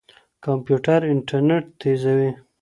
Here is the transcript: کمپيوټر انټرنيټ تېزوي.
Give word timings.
کمپيوټر 0.45 0.99
انټرنيټ 1.11 1.65
تېزوي. 1.79 2.29